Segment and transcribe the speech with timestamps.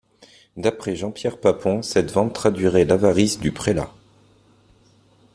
[0.57, 3.93] D'après Jean-Pierre Papon, cette vente traduirait l'avarice du prélat.